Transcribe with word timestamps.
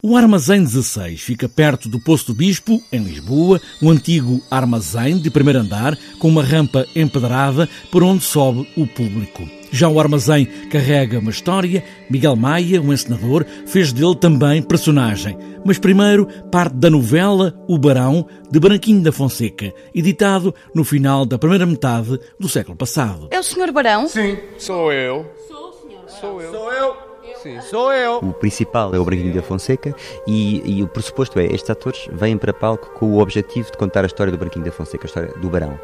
O 0.00 0.16
Armazém 0.16 0.62
16 0.62 1.20
fica 1.20 1.48
perto 1.48 1.88
do 1.88 1.98
Poço 1.98 2.28
do 2.28 2.34
Bispo, 2.34 2.80
em 2.92 3.02
Lisboa, 3.02 3.60
um 3.82 3.90
antigo 3.90 4.40
armazém 4.48 5.18
de 5.18 5.28
primeiro 5.28 5.58
andar 5.58 5.98
com 6.20 6.28
uma 6.28 6.40
rampa 6.40 6.86
empedrada 6.94 7.68
por 7.90 8.04
onde 8.04 8.22
sobe 8.22 8.72
o 8.76 8.86
público. 8.86 9.42
Já 9.72 9.88
o 9.88 9.98
armazém 9.98 10.46
carrega 10.70 11.18
uma 11.18 11.32
história. 11.32 11.82
Miguel 12.08 12.36
Maia, 12.36 12.80
um 12.80 12.92
encenador, 12.92 13.44
fez 13.66 13.92
dele 13.92 14.14
também 14.14 14.62
personagem. 14.62 15.36
Mas 15.64 15.80
primeiro 15.80 16.26
parte 16.48 16.76
da 16.76 16.88
novela 16.88 17.60
O 17.66 17.76
Barão, 17.76 18.24
de 18.52 18.60
Branquinho 18.60 19.02
da 19.02 19.10
Fonseca, 19.10 19.74
editado 19.92 20.54
no 20.72 20.84
final 20.84 21.26
da 21.26 21.36
primeira 21.40 21.66
metade 21.66 22.20
do 22.38 22.48
século 22.48 22.76
passado. 22.76 23.26
É 23.32 23.40
o 23.40 23.42
Sr. 23.42 23.72
Barão? 23.72 24.06
Sim, 24.06 24.38
sou 24.58 24.92
eu. 24.92 25.26
Sou 25.48 25.70
o 25.70 25.72
senhor. 25.72 26.08
Sou 26.08 26.40
eu. 26.40 26.52
Sou 26.52 26.72
eu. 26.72 27.08
Sim, 27.36 27.60
sou 27.60 27.92
eu. 27.92 28.18
O 28.18 28.32
principal 28.32 28.94
é 28.94 28.98
o 28.98 29.04
Branquinho 29.04 29.34
da 29.34 29.42
Fonseca 29.42 29.94
e, 30.26 30.78
e, 30.78 30.82
o 30.82 30.88
pressuposto 30.88 31.38
é 31.38 31.46
estes 31.46 31.70
atores 31.70 32.08
vêm 32.12 32.36
para 32.36 32.52
palco 32.52 32.90
com 32.94 33.06
o 33.06 33.18
objetivo 33.20 33.70
de 33.70 33.78
contar 33.78 34.02
a 34.02 34.06
história 34.06 34.30
do 34.30 34.38
Branquinho 34.38 34.64
da 34.64 34.72
Fonseca, 34.72 35.04
a 35.04 35.08
história 35.08 35.28
do 35.34 35.48
Barão, 35.48 35.78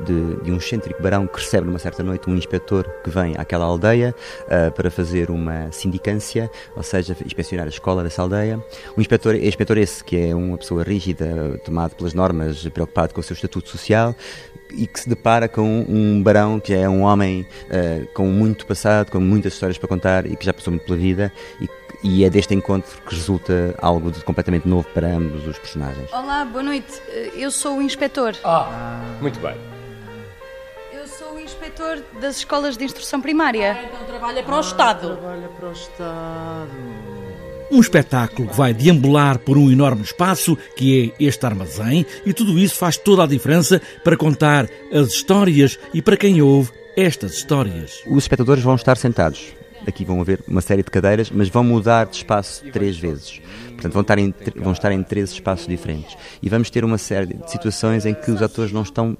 de, 0.00 0.36
de 0.42 0.52
um 0.52 0.56
excêntrico 0.56 1.02
Barão 1.02 1.26
que 1.26 1.38
recebe 1.38 1.66
numa 1.66 1.78
certa 1.78 2.02
noite 2.02 2.28
um 2.28 2.36
inspetor 2.36 2.88
que 3.02 3.10
vem 3.10 3.34
àquela 3.36 3.64
aldeia 3.64 4.14
uh, 4.44 4.72
para 4.72 4.90
fazer 4.90 5.30
uma 5.30 5.70
sindicância, 5.72 6.50
ou 6.76 6.82
seja, 6.82 7.16
inspecionar 7.24 7.66
a 7.66 7.70
escola 7.70 8.02
dessa 8.02 8.22
aldeia. 8.22 8.62
O 8.96 9.00
inspetor, 9.00 9.34
é 9.34 9.46
inspetor 9.46 9.78
esse 9.78 10.02
que 10.04 10.16
é 10.16 10.34
uma 10.34 10.56
pessoa 10.56 10.82
rígida, 10.82 11.60
tomado 11.64 11.94
pelas 11.96 12.14
normas, 12.14 12.66
preocupado 12.68 13.14
com 13.14 13.20
o 13.20 13.24
seu 13.24 13.34
estatuto 13.34 13.68
social, 13.68 14.14
e 14.72 14.86
que 14.86 15.00
se 15.00 15.08
depara 15.08 15.48
com 15.48 15.84
um 15.88 16.22
barão 16.22 16.60
que 16.60 16.74
é 16.74 16.88
um 16.88 17.02
homem 17.02 17.46
uh, 17.66 18.06
com 18.12 18.26
muito 18.26 18.66
passado, 18.66 19.10
com 19.10 19.20
muitas 19.20 19.54
histórias 19.54 19.78
para 19.78 19.88
contar 19.88 20.26
e 20.26 20.36
que 20.36 20.44
já 20.44 20.52
passou 20.52 20.72
muito 20.72 20.84
pela 20.84 20.98
vida 20.98 21.32
e, 21.60 21.68
e 22.02 22.24
é 22.24 22.30
deste 22.30 22.54
encontro 22.54 23.00
que 23.02 23.14
resulta 23.14 23.74
algo 23.78 24.10
de 24.10 24.22
completamente 24.24 24.66
novo 24.66 24.86
para 24.94 25.08
ambos 25.08 25.46
os 25.46 25.58
personagens. 25.58 26.12
Olá, 26.12 26.44
boa 26.44 26.62
noite. 26.62 27.00
Eh, 27.08 27.32
eu 27.36 27.50
sou 27.50 27.78
o 27.78 27.82
inspetor. 27.82 28.36
Ah, 28.44 29.02
muito 29.20 29.38
bem. 29.40 29.56
Eu 30.92 31.06
sou 31.06 31.34
o 31.34 31.40
inspetor 31.40 32.02
das 32.20 32.36
escolas 32.36 32.76
de 32.76 32.84
instrução 32.84 33.20
primária. 33.20 33.72
Ah, 33.72 33.84
então 33.84 34.04
trabalha 34.06 34.42
para 34.42 34.56
o 34.56 34.60
Estado. 34.60 35.16
Trabalha 35.16 35.48
para 35.48 35.68
o 35.68 35.72
Estado. 35.72 37.19
Um 37.70 37.80
espetáculo 37.80 38.48
que 38.48 38.56
vai 38.56 38.74
deambular 38.74 39.38
por 39.38 39.56
um 39.56 39.70
enorme 39.70 40.02
espaço, 40.02 40.58
que 40.76 41.12
é 41.18 41.24
este 41.24 41.46
armazém, 41.46 42.04
e 42.26 42.32
tudo 42.32 42.58
isso 42.58 42.74
faz 42.74 42.96
toda 42.96 43.22
a 43.22 43.26
diferença 43.26 43.80
para 44.02 44.16
contar 44.16 44.68
as 44.92 45.08
histórias 45.08 45.78
e 45.94 46.02
para 46.02 46.16
quem 46.16 46.42
ouve 46.42 46.72
estas 46.96 47.34
histórias. 47.34 48.02
Os 48.08 48.24
espectadores 48.24 48.62
vão 48.62 48.74
estar 48.74 48.96
sentados. 48.96 49.52
Aqui 49.86 50.04
vão 50.04 50.20
haver 50.20 50.40
uma 50.48 50.60
série 50.60 50.82
de 50.82 50.90
cadeiras, 50.90 51.30
mas 51.30 51.48
vão 51.48 51.62
mudar 51.62 52.06
de 52.06 52.16
espaço 52.16 52.64
três 52.72 52.98
vezes. 52.98 53.40
Portanto, 53.68 53.92
vão 53.92 54.02
estar, 54.02 54.18
em, 54.18 54.34
vão 54.56 54.72
estar 54.72 54.92
em 54.92 55.02
três 55.02 55.30
espaços 55.30 55.66
diferentes. 55.66 56.16
E 56.42 56.48
vamos 56.48 56.70
ter 56.70 56.84
uma 56.84 56.98
série 56.98 57.34
de 57.34 57.50
situações 57.50 58.04
em 58.04 58.14
que 58.14 58.30
os 58.30 58.42
atores 58.42 58.72
não 58.72 58.82
estão 58.82 59.16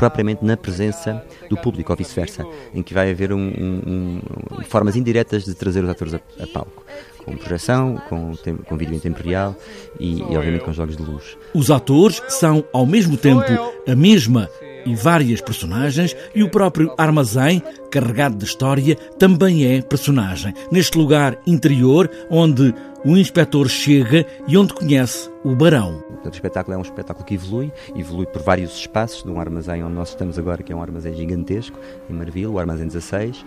propriamente 0.00 0.42
na 0.42 0.56
presença 0.56 1.22
do 1.50 1.58
público, 1.58 1.92
ou 1.92 1.96
vice-versa, 1.96 2.46
em 2.74 2.82
que 2.82 2.94
vai 2.94 3.10
haver 3.10 3.34
um, 3.34 3.38
um, 3.38 3.82
um, 3.86 4.62
formas 4.64 4.96
indiretas 4.96 5.44
de 5.44 5.54
trazer 5.54 5.84
os 5.84 5.90
atores 5.90 6.14
a, 6.14 6.20
a 6.42 6.46
palco, 6.46 6.82
com 7.22 7.36
projeção, 7.36 8.00
com, 8.08 8.32
com 8.66 8.76
vídeo 8.78 8.94
em 8.94 8.98
tempo 8.98 9.22
real 9.22 9.54
e, 10.00 10.20
e, 10.20 10.36
obviamente, 10.38 10.64
com 10.64 10.72
jogos 10.72 10.96
de 10.96 11.02
luz. 11.02 11.36
Os 11.52 11.70
atores 11.70 12.22
são, 12.28 12.64
ao 12.72 12.86
mesmo 12.86 13.18
tempo, 13.18 13.44
a 13.86 13.94
mesma 13.94 14.48
e 14.86 14.94
várias 14.94 15.40
personagens, 15.40 16.16
e 16.34 16.42
o 16.42 16.50
próprio 16.50 16.92
armazém, 16.96 17.62
carregado 17.90 18.36
de 18.36 18.44
história, 18.44 18.94
também 19.18 19.66
é 19.66 19.82
personagem. 19.82 20.54
Neste 20.70 20.96
lugar 20.96 21.38
interior, 21.46 22.10
onde 22.30 22.74
o 23.04 23.16
inspetor 23.16 23.68
chega 23.68 24.26
e 24.46 24.56
onde 24.56 24.74
conhece 24.74 25.30
o 25.42 25.54
barão. 25.54 26.02
o 26.24 26.28
espetáculo 26.28 26.74
é 26.74 26.78
um 26.78 26.82
espetáculo 26.82 27.24
que 27.24 27.34
evolui, 27.34 27.72
evolui 27.96 28.26
por 28.26 28.42
vários 28.42 28.76
espaços, 28.76 29.22
de 29.22 29.30
um 29.30 29.40
armazém 29.40 29.82
onde 29.82 29.94
nós 29.94 30.10
estamos 30.10 30.38
agora, 30.38 30.62
que 30.62 30.72
é 30.72 30.76
um 30.76 30.82
armazém 30.82 31.14
gigantesco, 31.14 31.78
em 32.08 32.12
Marvila, 32.12 32.52
o 32.52 32.58
armazém 32.58 32.86
16, 32.86 33.44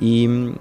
e, 0.00 0.54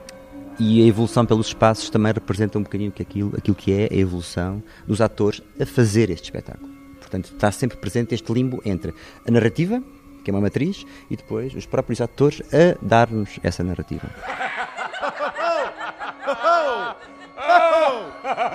e 0.60 0.84
a 0.84 0.86
evolução 0.86 1.26
pelos 1.26 1.48
espaços 1.48 1.90
também 1.90 2.14
representa 2.14 2.60
um 2.60 2.64
bocadinho 2.64 2.94
aquilo, 3.00 3.34
aquilo 3.36 3.56
que 3.56 3.74
é 3.74 3.90
a 3.92 3.96
evolução 3.96 4.62
dos 4.88 5.02
atores 5.02 5.42
a 5.60 5.66
fazer 5.66 6.10
este 6.10 6.26
espetáculo. 6.26 6.70
Portanto, 7.00 7.32
está 7.34 7.52
sempre 7.52 7.78
presente 7.78 8.14
este 8.14 8.32
limbo 8.32 8.62
entre 8.66 8.94
a 9.28 9.32
narrativa, 9.32 9.82
que 10.26 10.32
é 10.32 10.34
uma 10.34 10.42
matriz, 10.42 10.86
e 11.10 11.16
depois 11.16 11.54
os 11.54 11.68
próprios 11.68 12.02
atores 12.02 12.42
a 12.52 12.76
dar-nos 12.82 13.40
essa 13.44 13.64
narrativa. 13.64 14.10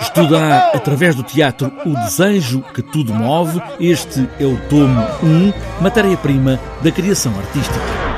Estudar 0.01 0.73
através 0.75 1.15
do 1.15 1.23
teatro 1.23 1.73
o 1.87 1.95
desejo 1.95 2.61
que 2.75 2.83
tudo 2.83 3.15
move, 3.15 3.63
este 3.79 4.29
é 4.41 4.45
o 4.45 4.59
tomo 4.69 5.01
1, 5.23 5.83
matéria-prima 5.83 6.59
da 6.83 6.91
criação 6.91 7.33
artística. 7.39 8.10